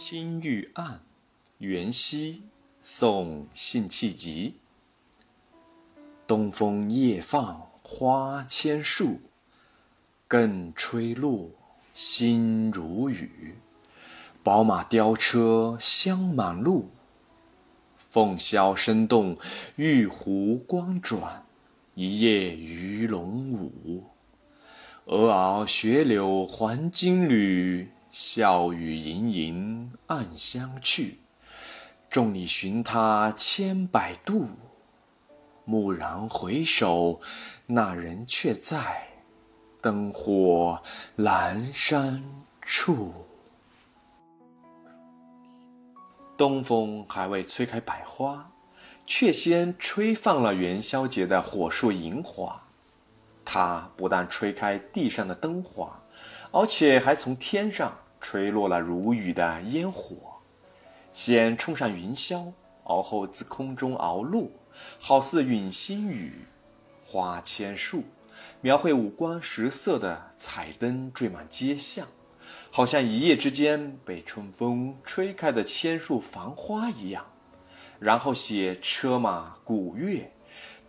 [0.00, 1.00] 青玉案，
[1.58, 2.42] 元夕，
[2.80, 4.54] 宋·辛弃疾。
[6.24, 9.18] 东风夜放花千树，
[10.28, 11.50] 更吹落，
[11.94, 13.56] 星如雨。
[14.44, 16.90] 宝马雕车香满路，
[17.96, 19.36] 凤箫声动，
[19.74, 21.44] 玉壶光转，
[21.96, 24.04] 一夜鱼龙舞。
[25.06, 27.90] 蛾熬雪柳还金缕。
[28.10, 31.18] 笑语盈盈暗香去，
[32.08, 34.48] 众里寻他千百度。
[35.66, 37.20] 蓦然回首，
[37.66, 39.08] 那人却在，
[39.82, 40.82] 灯火
[41.18, 42.24] 阑珊
[42.62, 43.12] 处。
[46.38, 48.50] 东风还未吹开百花，
[49.06, 52.62] 却先吹放了元宵节的火树银花。
[53.44, 56.00] 它不但吹开地上的灯花，
[56.50, 57.96] 而且还从天上。
[58.20, 60.16] 吹落了如雨的烟火，
[61.12, 64.50] 先冲上云霄，而后自空中而落，
[64.98, 66.44] 好似陨星雨。
[66.96, 68.02] 花千树，
[68.60, 72.08] 描绘五光十色的彩灯缀满街巷，
[72.72, 77.24] 好像一夜之间被春风吹开的千树繁花一样。
[78.00, 80.28] 然后写车马鼓乐，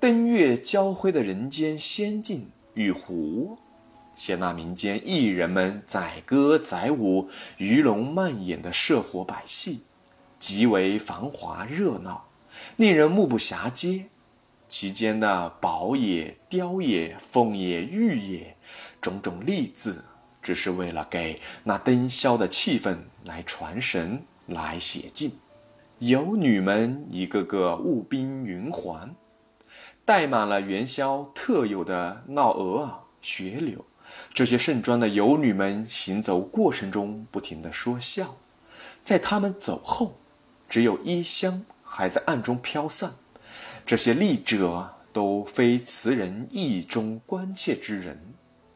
[0.00, 3.54] 灯月交辉的人间仙境与湖。
[4.18, 9.84] 写那民间艺人们载歌载舞、鱼龙漫演的社火百戏，
[10.40, 12.28] 极为繁华热闹，
[12.74, 14.06] 令人目不暇接。
[14.66, 18.56] 其间的宝也、雕也、凤也、玉也，
[19.00, 20.04] 种种丽字，
[20.42, 25.30] 只是为了给那灯宵的气氛来传神、来写劲。
[26.00, 29.14] 游女们一个个雾鬓云环，
[30.04, 33.84] 戴满了元宵特有的闹蛾儿、雪柳。
[34.32, 38.36] 这些盛装的游女们行走过程中不停的说笑，
[39.02, 40.18] 在他们走后，
[40.68, 43.12] 只有衣香还在暗中飘散。
[43.84, 48.18] 这些丽者都非词人意中关切之人，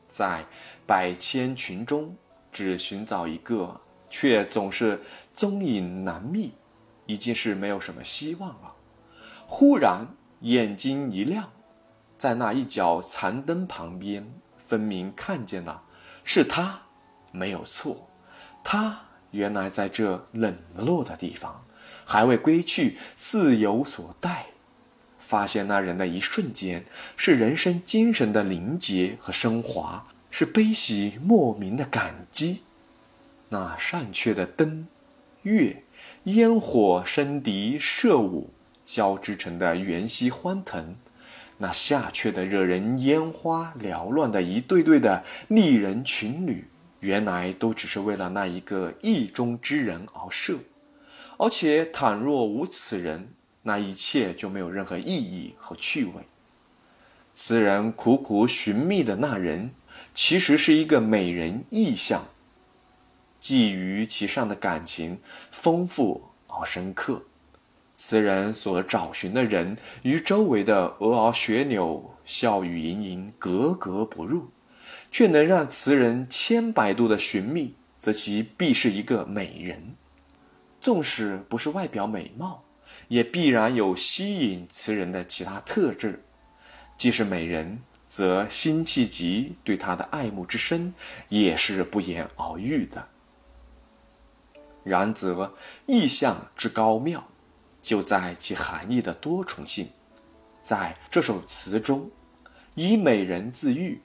[0.09, 0.44] 在
[0.87, 2.16] 百千群中
[2.50, 5.00] 只寻找一个，却总是
[5.37, 6.53] 踪影难觅，
[7.06, 8.75] 已经是没有什么希望了。
[9.47, 10.06] 忽然
[10.41, 11.50] 眼睛一亮，
[12.16, 14.26] 在那一角残灯旁边。
[14.72, 15.83] 分明看见了，
[16.25, 16.81] 是他，
[17.31, 18.09] 没有错。
[18.65, 19.03] 他
[19.33, 21.62] 原来在这冷落的地方，
[22.06, 24.47] 还未归去，似有所待。
[25.19, 26.87] 发现那人的一瞬间，
[27.19, 32.62] 是人生精神的凝结和升华，是悲喜莫名的感激。
[33.50, 34.89] 那善缺的灯、
[35.43, 35.83] 月、
[36.25, 38.49] 烟火、笙笛、射舞
[38.83, 40.97] 交织成的元夕欢腾。
[41.62, 46.66] 那下阙的惹人烟花缭乱的一对对的丽人群女，
[46.98, 50.58] 原来都只是为了那一个意中之人而设，
[51.38, 53.28] 而且倘若无此人，
[53.62, 56.14] 那一切就没有任何意义和趣味。
[57.32, 59.70] 此人苦苦寻觅的那人，
[60.12, 62.24] 其实是一个美人意象，
[63.38, 65.16] 寄于其上的感情
[65.52, 67.22] 丰富而深刻。
[67.94, 74.50] 此人所找寻的人与周围的鹅儿雪柳、笑语盈盈格格不入，
[75.10, 79.94] 却能让词人千百度的寻觅，则其必是一个美人。
[80.80, 82.64] 纵使不是外表美貌，
[83.08, 86.24] 也必然有吸引词人的其他特质。
[86.97, 90.92] 既是美人，则辛弃疾对她的爱慕之深，
[91.28, 93.06] 也是不言而喻的。
[94.82, 95.54] 然则
[95.86, 97.24] 意象之高妙。
[97.82, 99.91] 就在其含义的多重性，
[100.62, 102.09] 在这首词中，
[102.75, 104.00] 以美人自喻，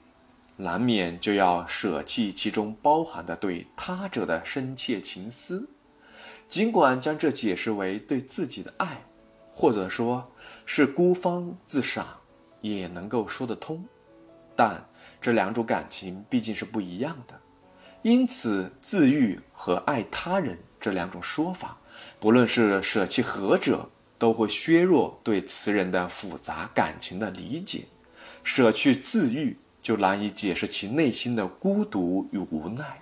[0.56, 5.66] 难免就要舍弃其中包含的对他者的深切情思。
[6.48, 9.00] 尽管将这解释为对自己的爱，
[9.48, 10.28] 或者说
[10.66, 12.06] 是孤芳自赏，
[12.60, 13.84] 也能够说得通。
[14.56, 14.84] 但
[15.20, 17.40] 这两种感情毕竟是不一样的，
[18.02, 21.78] 因此自喻和爱他人这两种说法。
[22.20, 23.88] 不论是舍弃何者，
[24.18, 27.84] 都会削弱对词人的复杂感情的理解。
[28.42, 32.98] 舍去自愈，就难以解释其内心的孤独与无奈；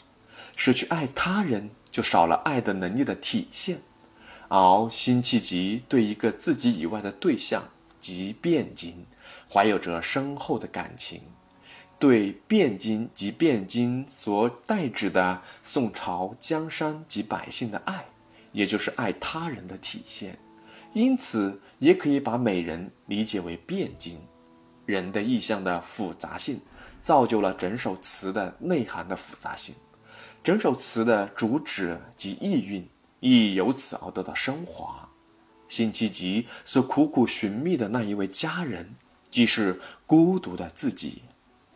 [0.57, 3.81] 失去爱他人，就少了爱的能力的体现。
[4.49, 7.69] 而辛弃疾对一个自己以外的对象，
[8.01, 9.07] 即汴京，
[9.51, 11.23] 怀有着深厚的感情，
[11.99, 18.05] 对汴京及汴京所代指的宋朝江山及百姓的爱。
[18.53, 20.39] 也就是爱他人的体现，
[20.95, 24.19] 因此也可以把美人理解为汴京。
[24.87, 26.59] 人的意象的复杂性，
[26.99, 29.75] 造就了整首词的内涵的复杂性。
[30.43, 32.89] 整首词的主旨及意蕴，
[33.21, 35.07] 亦由此而得到升华。
[35.69, 38.95] 辛弃疾所苦苦寻觅的那一位佳人，
[39.31, 41.25] 既是孤独的自己，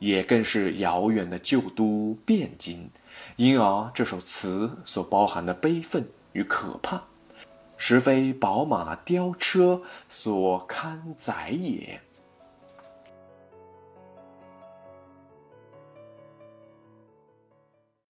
[0.00, 2.90] 也更是遥远的旧都汴京。
[3.36, 7.04] 因而这首词所包含的悲愤与可怕，
[7.76, 12.00] 实非宝马雕车所堪载也。